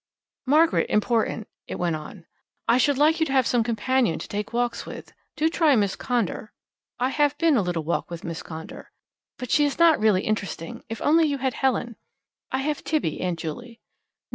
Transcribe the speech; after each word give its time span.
"Margaret 0.47 0.89
important," 0.89 1.47
it 1.67 1.75
went 1.75 1.95
on: 1.95 2.25
"I 2.67 2.79
should 2.79 2.97
like 2.97 3.19
you 3.19 3.25
to 3.27 3.31
have 3.33 3.45
some 3.45 3.63
companion 3.63 4.17
to 4.17 4.27
take 4.27 4.51
walks 4.51 4.83
with. 4.83 5.13
Do 5.35 5.47
try 5.47 5.75
Miss 5.75 5.95
Conder." 5.95 6.51
"I 6.99 7.09
have 7.09 7.37
been 7.37 7.55
a 7.55 7.61
little 7.61 7.83
walk 7.83 8.09
with 8.09 8.23
Miss 8.23 8.41
Conder." 8.41 8.89
"But 9.37 9.51
she 9.51 9.63
is 9.63 9.77
not 9.77 9.99
really 9.99 10.23
interesting. 10.23 10.83
If 10.89 11.03
only 11.03 11.27
you 11.27 11.37
had 11.37 11.53
Helen." 11.53 11.97
"I 12.51 12.63
have 12.63 12.83
Tibby, 12.83 13.21
Aunt 13.21 13.37
Juley." 13.37 13.79